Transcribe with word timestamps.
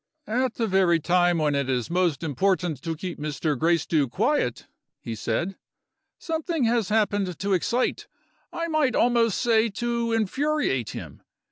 "At 0.25 0.55
the 0.55 0.65
very 0.65 0.99
time 0.99 1.37
when 1.37 1.53
it 1.53 1.69
is 1.69 1.91
most 1.91 2.23
important 2.23 2.81
to 2.81 2.95
keep 2.95 3.19
Mr. 3.19 3.55
Gracedieu 3.55 4.07
quiet," 4.07 4.65
he 4.99 5.13
said, 5.13 5.57
"something 6.17 6.63
has 6.63 6.89
happened 6.89 7.37
to 7.37 7.53
excite 7.53 8.07
I 8.51 8.67
might 8.67 8.95
almost 8.95 9.37
say 9.37 9.69
to 9.69 10.11
infuriate 10.11 10.89
him. 10.89 11.21